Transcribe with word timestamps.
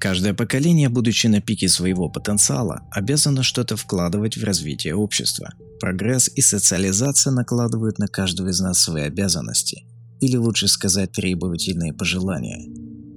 Каждое 0.00 0.32
поколение, 0.32 0.88
будучи 0.88 1.26
на 1.26 1.40
пике 1.40 1.68
своего 1.68 2.08
потенциала, 2.08 2.82
обязано 2.92 3.42
что-то 3.42 3.76
вкладывать 3.76 4.36
в 4.36 4.44
развитие 4.44 4.94
общества. 4.94 5.52
Прогресс 5.80 6.30
и 6.34 6.40
социализация 6.40 7.32
накладывают 7.32 7.98
на 7.98 8.06
каждого 8.06 8.48
из 8.48 8.60
нас 8.60 8.78
свои 8.78 9.02
обязанности, 9.02 9.84
или 10.20 10.36
лучше 10.36 10.68
сказать 10.68 11.12
требовательные 11.12 11.92
пожелания. 11.92 12.68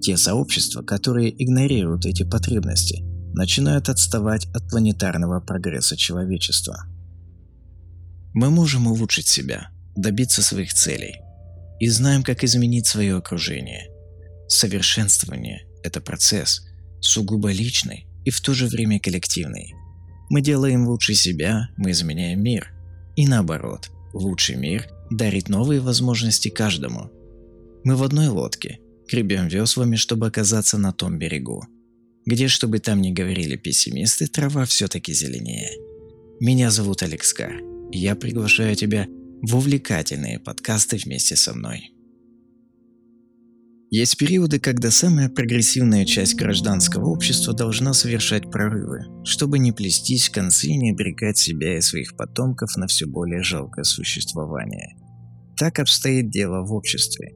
Те 0.02 0.18
сообщества, 0.18 0.82
которые 0.82 1.32
игнорируют 1.44 2.06
эти 2.08 2.24
потребности, 2.24 3.04
начинают 3.34 3.88
отставать 3.88 4.48
от 4.48 4.68
планетарного 4.68 5.40
прогресса 5.40 5.96
человечества. 5.96 6.86
Мы 8.34 8.50
можем 8.50 8.88
улучшить 8.88 9.28
себя, 9.28 9.70
добиться 9.96 10.42
своих 10.42 10.74
целей, 10.74 11.18
и 11.80 11.88
знаем, 11.90 12.24
как 12.24 12.44
изменить 12.44 12.88
свое 12.88 13.18
окружение. 13.18 13.88
Совершенствование– 14.48 15.66
это 15.84 16.02
процесс, 16.02 16.62
сугубо 17.02 17.52
личный 17.52 18.06
и 18.24 18.30
в 18.30 18.40
то 18.42 18.54
же 18.54 18.68
время 18.68 19.00
коллективный. 19.00 19.74
Мы 20.30 20.42
делаем 20.42 20.88
лучше 20.88 21.14
себя, 21.14 21.70
мы 21.76 21.92
изменяем 21.92 22.42
мир. 22.42 22.72
И 23.18 23.28
наоборот, 23.28 23.92
лучший 24.14 24.56
мир 24.56 24.88
дарит 25.10 25.50
новые 25.50 25.82
возможности 25.82 26.50
каждому. 26.50 27.12
Мы 27.84 27.96
в 27.96 28.04
одной 28.04 28.28
лодке, 28.28 28.80
гребем 29.12 29.48
веслами, 29.48 29.98
чтобы 29.98 30.28
оказаться 30.28 30.78
на 30.78 30.94
том 30.94 31.18
берегу, 31.20 31.66
где, 32.26 32.48
чтобы 32.48 32.80
там 32.80 33.02
не 33.02 33.12
говорили 33.12 33.58
пессимисты, 33.58 34.28
трава 34.28 34.66
все-таки 34.66 35.14
зеленее. 35.14 35.70
Меня 36.40 36.72
зовут 36.72 37.04
Алекс 37.04 37.34
Кар, 37.34 37.60
и 37.92 37.98
я 37.98 38.16
приглашаю 38.16 38.76
тебя 38.76 39.08
в 39.42 39.56
увлекательные 39.56 40.40
подкасты 40.40 40.98
вместе 40.98 41.36
со 41.36 41.54
мной. 41.54 41.91
Есть 43.94 44.16
периоды, 44.18 44.58
когда 44.58 44.90
самая 44.90 45.28
прогрессивная 45.28 46.06
часть 46.06 46.36
гражданского 46.36 47.10
общества 47.10 47.54
должна 47.54 47.92
совершать 47.92 48.50
прорывы, 48.50 49.02
чтобы 49.26 49.60
не 49.60 49.74
плестись 49.74 50.30
концы 50.30 50.68
и 50.68 50.78
не 50.78 50.92
обрекать 50.92 51.38
себя 51.38 51.78
и 51.78 51.82
своих 51.82 52.16
потомков 52.16 52.78
на 52.78 52.88
все 52.88 53.06
более 53.06 53.44
жалкое 53.44 53.84
существование. 53.84 54.96
Так 55.58 55.78
обстоит 55.80 56.30
дело 56.30 56.66
в 56.66 56.72
обществе. 56.72 57.34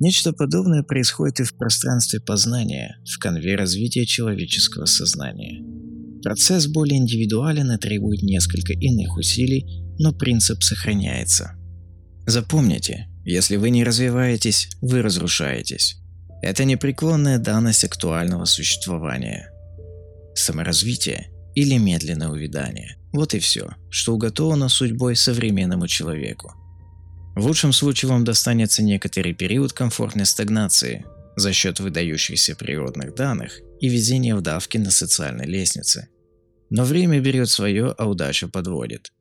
Нечто 0.00 0.32
подобное 0.32 0.82
происходит 0.82 1.40
и 1.40 1.44
в 1.44 1.54
пространстве 1.54 2.18
познания, 2.18 2.96
в 3.04 3.18
конве 3.18 3.54
развития 3.54 4.06
человеческого 4.06 4.86
сознания. 4.86 5.62
Процесс 6.22 6.66
более 6.66 6.98
индивидуален 6.98 7.70
и 7.70 7.76
требует 7.76 8.22
несколько 8.22 8.72
иных 8.72 9.18
усилий, 9.18 9.66
но 9.98 10.14
принцип 10.14 10.62
сохраняется. 10.62 11.58
Запомните, 12.26 13.08
если 13.24 13.56
вы 13.56 13.70
не 13.70 13.84
развиваетесь, 13.84 14.68
вы 14.80 15.02
разрушаетесь. 15.02 15.96
Это 16.42 16.64
непреклонная 16.64 17.38
данность 17.38 17.84
актуального 17.84 18.44
существования. 18.44 19.50
Саморазвитие 20.34 21.30
или 21.54 21.76
медленное 21.76 22.28
увядание– 22.28 22.96
вот 23.14 23.32
и 23.32 23.38
все, 23.38 23.68
что 23.90 24.14
уготовано 24.14 24.68
судьбой 24.68 25.14
современному 25.14 25.86
человеку. 25.86 26.52
В 27.36 27.46
лучшем 27.46 27.72
случае 27.72 28.10
вам 28.10 28.24
достанется 28.24 28.82
некоторый 28.82 29.34
период 29.34 29.72
комфортной 29.72 30.26
стагнации 30.26 31.04
за 31.36 31.52
счет 31.52 31.78
выдающихся 31.80 32.56
природных 32.56 33.14
данных 33.14 33.60
и 33.80 33.88
везения 33.88 34.34
в 34.34 34.40
давки 34.40 34.78
на 34.78 34.90
социальной 34.90 35.46
лестнице. 35.46 36.08
Но 36.70 36.84
время 36.84 37.20
берет 37.20 37.48
свое, 37.48 37.94
а 37.96 38.08
удача 38.08 38.48
подводит. 38.48 39.12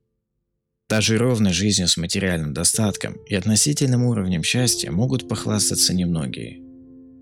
Даже 0.89 1.17
ровной 1.17 1.53
жизнью 1.53 1.87
с 1.87 1.97
материальным 1.97 2.53
достатком 2.53 3.13
и 3.25 3.35
относительным 3.35 4.03
уровнем 4.03 4.43
счастья 4.43 4.91
могут 4.91 5.27
похвастаться 5.27 5.93
немногие. 5.93 6.61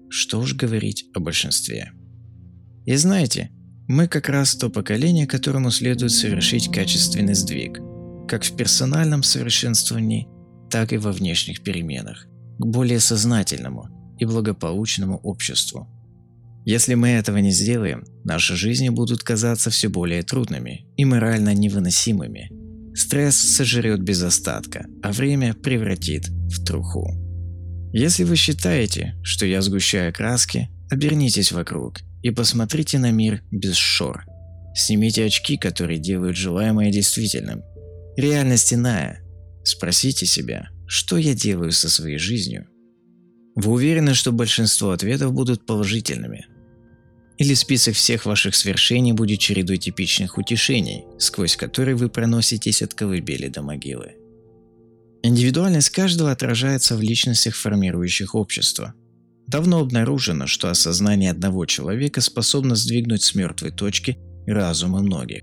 Что 0.10 0.40
уж 0.40 0.56
говорить 0.56 1.06
о 1.14 1.20
большинстве. 1.20 1.92
И 2.86 2.96
знаете, 2.96 3.52
мы 3.88 4.08
как 4.08 4.30
раз 4.30 4.56
то 4.56 4.70
поколение, 4.70 5.28
которому 5.28 5.70
следует 5.70 6.12
совершить 6.12 6.72
качественный 6.72 7.36
сдвиг, 7.36 7.80
как 8.28 8.44
в 8.44 8.56
персональном 8.56 9.24
совершенствовании, 9.24 10.28
так 10.70 10.92
и 10.92 10.98
во 10.98 11.12
внешних 11.12 11.62
переменах, 11.64 12.28
к 12.58 12.66
более 12.66 13.00
сознательному 13.00 14.16
и 14.20 14.26
благополучному 14.26 15.18
обществу. 15.18 15.88
Если 16.66 16.94
мы 16.94 17.10
этого 17.10 17.38
не 17.38 17.52
сделаем, 17.52 18.04
наши 18.24 18.56
жизни 18.56 18.90
будут 18.90 19.24
казаться 19.24 19.70
все 19.70 19.90
более 19.90 20.24
трудными 20.24 20.86
и 20.96 21.06
морально 21.06 21.54
невыносимыми, 21.54 22.50
Стресс 23.02 23.36
сожрет 23.36 24.00
без 24.04 24.22
остатка, 24.22 24.86
а 25.02 25.12
время 25.12 25.56
превратит 25.56 26.28
в 26.28 26.64
труху. 26.64 27.10
Если 27.92 28.24
вы 28.24 28.36
считаете, 28.36 29.16
что 29.24 29.48
я 29.48 29.64
сгущаю 29.64 30.14
краски, 30.14 30.70
обернитесь 30.92 31.52
вокруг 31.52 31.98
и 32.22 32.30
посмотрите 32.30 33.00
на 33.00 33.10
мир 33.10 33.42
без 33.50 33.76
шор. 33.76 34.24
Снимите 34.76 35.26
очки, 35.26 35.58
которые 35.58 35.98
делают 35.98 36.38
желаемое 36.38 36.92
действительным. 36.92 37.64
Реальность 38.18 38.72
иная. 38.72 39.24
Спросите 39.64 40.28
себя, 40.28 40.70
что 40.86 41.18
я 41.18 41.34
делаю 41.34 41.72
со 41.72 41.90
своей 41.90 42.20
жизнью? 42.20 42.68
Вы 43.56 43.72
уверены, 43.72 44.14
что 44.14 44.32
большинство 44.32 44.92
ответов 44.92 45.34
будут 45.34 45.66
положительными, 45.66 46.46
или 47.42 47.56
список 47.56 47.96
всех 47.96 48.28
ваших 48.28 48.54
свершений 48.54 49.14
будет 49.14 49.40
чередой 49.40 49.80
типичных 49.80 50.38
утешений, 50.38 51.06
сквозь 51.18 51.58
которые 51.58 51.96
вы 51.96 52.08
проноситесь 52.08 52.84
от 52.84 52.94
колыбели 52.94 53.48
до 53.48 53.64
могилы. 53.64 54.12
Индивидуальность 55.24 55.90
каждого 55.90 56.32
отражается 56.32 56.96
в 56.96 57.02
личностях, 57.02 57.56
формирующих 57.56 58.36
общество. 58.36 58.94
Давно 59.48 59.80
обнаружено, 59.80 60.46
что 60.46 60.70
осознание 60.70 61.32
одного 61.32 61.66
человека 61.66 62.22
способно 62.22 62.76
сдвинуть 62.76 63.24
с 63.24 63.34
мертвой 63.34 63.72
точки 63.72 64.20
разумы 64.46 65.02
многих. 65.02 65.42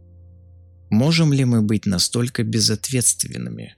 Можем 0.91 1.32
ли 1.32 1.44
мы 1.44 1.62
быть 1.62 1.84
настолько 1.84 2.44
безответственными? 2.44 3.75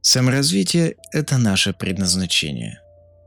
Саморазвитие– 0.00 0.96
это 1.12 1.38
наше 1.38 1.72
предназначение. 1.72 2.80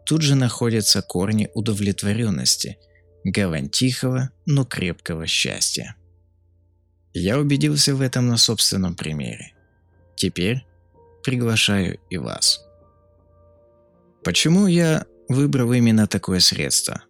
Тут 0.05 0.23
же 0.23 0.35
находятся 0.35 1.01
корни 1.01 1.47
удовлетворенности– 1.53 2.77
гавань 3.25 3.69
тихого, 3.69 4.29
но 4.45 4.65
крепкого 4.65 5.25
счастья. 5.25 5.95
Я 7.13 7.39
убедился 7.39 7.95
в 7.95 8.01
этом 8.01 8.27
на 8.27 8.37
собственном 8.37 8.95
примере. 8.95 9.53
Теперь 10.15 10.63
приглашаю 11.23 11.99
и 12.09 12.17
вас. 12.17 12.61
Почему 14.23 14.67
я 14.67 15.05
выбрал 15.27 15.73
именно 15.73 16.07
такое 16.07 16.39
средство? 16.39 17.03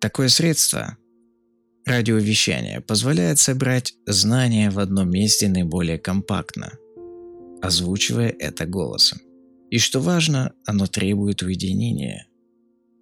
Такое 0.00 0.28
средство, 0.28 0.96
радиовещание, 1.86 2.80
позволяет 2.80 3.38
собрать 3.38 3.94
знания 4.06 4.70
в 4.70 4.78
одном 4.78 5.10
месте 5.10 5.48
наиболее 5.48 5.98
компактно, 5.98 6.72
озвучивая 7.62 8.34
это 8.38 8.66
голосом. 8.66 9.18
И 9.70 9.78
что 9.78 10.00
важно, 10.00 10.52
оно 10.66 10.86
требует 10.86 11.42
уединения– 11.42 12.26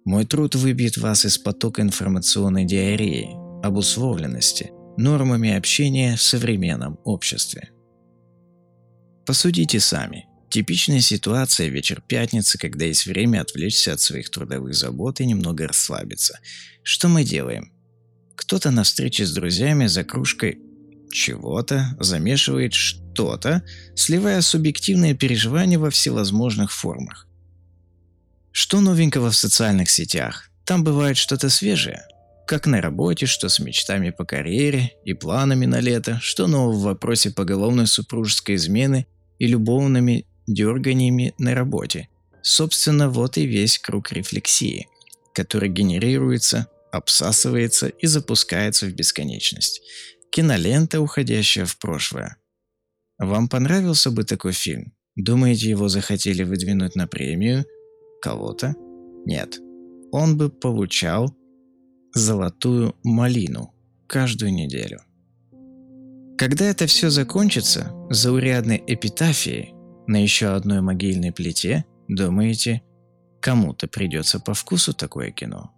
мой 0.09 0.25
труд 0.25 0.55
выбьет 0.55 0.97
вас 0.97 1.23
из 1.23 1.37
потока 1.37 1.83
информационной 1.83 2.65
диареи, 2.65 3.29
обусловленности, 3.63 4.71
нормами 4.97 5.55
общения 5.55 6.15
в 6.15 6.21
современном 6.23 6.97
обществе. 7.03 7.69
Посудите 9.27 9.79
сами. 9.79 10.25
Типичная 10.49 11.01
ситуация 11.01 11.67
вечер 11.67 12.01
пятницы, 12.01 12.57
когда 12.57 12.85
есть 12.85 13.05
время 13.05 13.41
отвлечься 13.41 13.93
от 13.93 14.01
своих 14.01 14.31
трудовых 14.31 14.73
забот 14.73 15.19
и 15.19 15.27
немного 15.27 15.67
расслабиться. 15.67 16.39
Что 16.81 17.07
мы 17.07 17.23
делаем? 17.23 17.71
Кто-то 18.35 18.71
на 18.71 18.81
встрече 18.81 19.27
с 19.27 19.31
друзьями 19.31 19.85
за 19.85 20.03
кружкой 20.03 20.57
чего-то 21.11 21.95
замешивает 21.99 22.73
что-то, 22.73 23.63
сливая 23.95 24.41
субъективные 24.41 25.13
переживания 25.13 25.77
во 25.77 25.91
всевозможных 25.91 26.71
формах. 26.71 27.28
Что 28.51 28.81
новенького 28.81 29.29
в 29.29 29.35
социальных 29.35 29.89
сетях? 29.89 30.49
Там 30.65 30.83
бывает 30.83 31.17
что-то 31.17 31.49
свежее. 31.49 32.03
Как 32.47 32.65
на 32.65 32.81
работе, 32.81 33.27
что 33.27 33.47
с 33.47 33.59
мечтами 33.59 34.09
по 34.09 34.25
карьере 34.25 34.93
и 35.05 35.13
планами 35.13 35.65
на 35.65 35.79
лето, 35.79 36.19
что 36.21 36.47
нового 36.47 36.77
в 36.77 36.81
вопросе 36.81 37.31
поголовной 37.31 37.85
супружеской 37.85 38.55
измены 38.55 39.05
и 39.37 39.45
любовными 39.45 40.25
дерганиями 40.47 41.35
на 41.37 41.53
работе. 41.53 42.09
Собственно, 42.41 43.09
вот 43.09 43.37
и 43.37 43.45
весь 43.45 43.77
круг 43.77 44.11
рефлексии, 44.11 44.87
который 45.33 45.69
генерируется, 45.69 46.67
обсасывается 46.91 47.87
и 47.87 48.07
запускается 48.07 48.87
в 48.87 48.93
бесконечность. 48.93 49.81
Кинолента, 50.31 51.01
уходящая 51.01 51.65
в 51.65 51.77
прошлое. 51.77 52.37
Вам 53.19 53.47
понравился 53.47 54.09
бы 54.09 54.23
такой 54.23 54.53
фильм? 54.53 54.93
Думаете, 55.15 55.69
его 55.69 55.87
захотели 55.87 56.43
выдвинуть 56.43 56.95
на 56.95 57.07
премию– 57.07 57.65
кого-то? 58.21 58.75
Нет. 59.25 59.59
Он 60.11 60.37
бы 60.37 60.49
получал 60.49 61.35
золотую 62.13 62.95
малину 63.03 63.73
каждую 64.07 64.53
неделю. 64.53 65.01
Когда 66.37 66.65
это 66.65 66.87
все 66.87 67.09
закончится, 67.09 67.91
заурядной 68.09 68.81
эпитафией 68.87 69.73
на 70.07 70.21
еще 70.21 70.47
одной 70.47 70.81
могильной 70.81 71.31
плите, 71.31 71.85
думаете, 72.07 72.81
кому-то 73.41 73.87
придется 73.87 74.39
по 74.39 74.53
вкусу 74.53 74.93
такое 74.93 75.31
кино? 75.31 75.71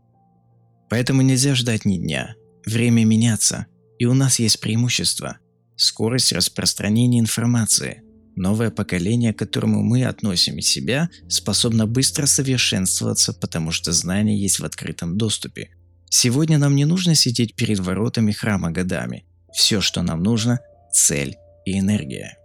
Поэтому 0.89 1.21
нельзя 1.21 1.55
ждать 1.55 1.85
ни 1.85 1.97
дня. 1.97 2.35
Время 2.65 3.05
меняться, 3.05 3.65
и 3.97 4.05
у 4.05 4.13
нас 4.13 4.39
есть 4.39 4.59
преимущество. 4.59 5.39
Скорость 5.75 6.31
распространения 6.31 7.19
информации. 7.19 8.03
Новое 8.41 8.71
поколение, 8.71 9.33
к 9.33 9.37
которому 9.37 9.83
мы 9.83 10.03
относим 10.03 10.61
себя, 10.61 11.11
способно 11.29 11.85
быстро 11.85 12.25
совершенствоваться, 12.25 13.33
потому 13.33 13.71
что 13.71 13.91
знания 13.91 14.35
есть 14.35 14.59
в 14.59 14.65
открытом 14.65 15.15
доступе. 15.15 15.69
Сегодня 16.09 16.57
нам 16.57 16.75
не 16.75 16.85
нужно 16.85 17.13
сидеть 17.13 17.55
перед 17.55 17.77
воротами 17.77 18.31
храма 18.31 18.71
годами. 18.71 19.25
Все, 19.53 19.79
что 19.79 20.01
нам 20.01 20.23
нужно– 20.23 20.59
цель 20.91 21.35
и 21.65 21.77
энергия. 21.77 22.35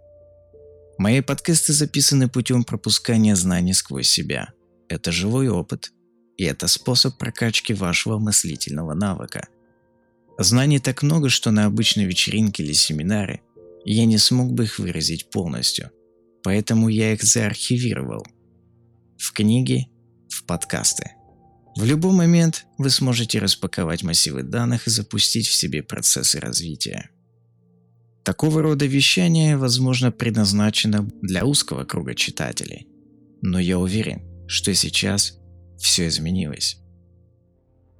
Мои 0.99 1.21
подкасты 1.21 1.73
записаны 1.73 2.29
путем 2.29 2.63
пропускания 2.63 3.33
знаний 3.33 3.73
сквозь 3.73 4.07
себя. 4.07 4.49
Это 4.89 5.11
живой 5.11 5.49
опыт, 5.49 5.91
и 6.37 6.43
это 6.43 6.67
способ 6.67 7.17
прокачки 7.17 7.73
вашего 7.73 8.19
мыслительного 8.19 8.93
навыка. 8.93 9.47
Знаний 10.37 10.77
так 10.77 11.01
много, 11.01 11.29
что 11.29 11.49
на 11.49 11.65
обычной 11.65 12.05
вечеринке 12.05 12.61
или 12.61 12.73
семинаре 12.73 13.41
я 13.93 14.05
не 14.05 14.17
смог 14.17 14.53
бы 14.53 14.65
их 14.65 14.79
выразить 14.79 15.29
полностью, 15.29 15.91
поэтому 16.43 16.89
я 16.89 17.13
их 17.13 17.23
заархивировал. 17.23 18.25
В 19.17 19.31
книги, 19.31 19.87
в 20.29 20.43
подкасты. 20.45 21.11
В 21.77 21.85
любой 21.85 22.11
момент 22.11 22.65
вы 22.77 22.89
сможете 22.89 23.39
распаковать 23.39 24.03
массивы 24.03 24.43
данных 24.43 24.87
и 24.87 24.89
запустить 24.89 25.47
в 25.47 25.53
себе 25.53 25.83
процессы 25.83 26.39
развития. 26.39 27.11
Такого 28.23 28.61
рода 28.61 28.85
вещание, 28.85 29.55
возможно, 29.55 30.11
предназначено 30.11 31.09
для 31.21 31.45
узкого 31.45 31.85
круга 31.85 32.13
читателей. 32.13 32.87
Но 33.41 33.57
я 33.57 33.79
уверен, 33.79 34.21
что 34.47 34.73
сейчас 34.73 35.37
все 35.77 36.07
изменилось. 36.07 36.77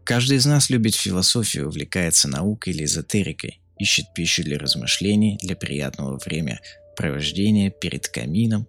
Каждый 0.04 0.38
из 0.38 0.46
нас 0.46 0.70
любит 0.70 0.96
философию, 0.96 1.68
увлекается 1.68 2.28
наукой 2.28 2.74
или 2.74 2.84
эзотерикой, 2.84 3.62
ищет 3.80 4.14
пищу 4.14 4.44
для 4.44 4.58
размышлений, 4.58 5.38
для 5.42 5.56
приятного 5.56 6.20
время 6.24 6.60
провождения 6.96 7.70
перед 7.70 8.08
камином 8.08 8.68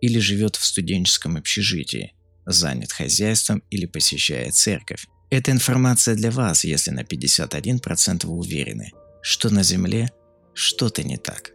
или 0.00 0.18
живет 0.18 0.56
в 0.56 0.64
студенческом 0.64 1.36
общежитии, 1.36 2.14
занят 2.46 2.92
хозяйством 2.92 3.62
или 3.70 3.86
посещает 3.86 4.54
церковь. 4.54 5.06
Эта 5.30 5.52
информация 5.52 6.14
для 6.16 6.30
вас, 6.30 6.64
если 6.64 6.90
на 6.90 7.00
51% 7.00 8.26
вы 8.26 8.32
уверены, 8.32 8.92
что 9.22 9.50
на 9.50 9.62
Земле 9.62 10.10
что-то 10.54 11.02
не 11.02 11.16
так. 11.16 11.52